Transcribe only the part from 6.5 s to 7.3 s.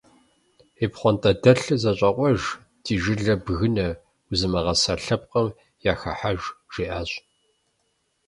жиӏащ.